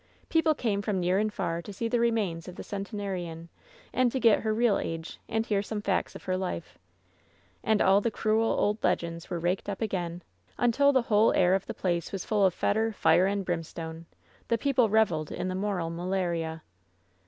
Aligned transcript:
People 0.29 0.55
came 0.55 0.81
from 0.81 0.95
far 1.03 1.19
and 1.19 1.29
near 1.37 1.61
to 1.61 1.71
see 1.71 1.87
the 1.87 1.99
remains 1.99 2.47
of 2.47 2.55
the 2.55 2.63
centenarian, 2.63 3.49
and 3.93 4.11
to 4.11 4.19
get 4.19 4.39
her 4.39 4.51
real 4.51 4.79
age, 4.79 5.19
and 5.29 5.45
hear 5.45 5.61
some 5.61 5.79
facts 5.79 6.15
of 6.15 6.23
her 6.23 6.35
life. 6.35 6.79
And 7.63 7.83
all 7.83 8.01
the 8.01 8.09
cruel 8.09 8.49
old 8.49 8.81
l^ends 8.81 9.29
were 9.29 9.37
raked 9.37 9.69
up 9.69 9.79
again, 9.79 10.23
until 10.57 10.91
the 10.91 11.03
whole 11.03 11.33
air 11.33 11.53
of 11.53 11.67
the 11.67 11.75
place 11.75 12.11
was 12.11 12.25
full 12.25 12.47
of 12.47 12.53
fetor, 12.55 12.91
fire 12.93 13.27
and 13.27 13.45
brimstone. 13.45 14.07
The 14.47 14.57
people 14.57 14.89
reveled 14.89 15.31
in 15.31 15.49
the 15.49 15.53
moral 15.53 15.91
malaria. 15.91 16.63